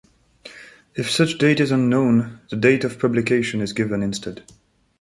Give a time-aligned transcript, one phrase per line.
[0.95, 4.43] If such date is unknown, the date of publication is given instead.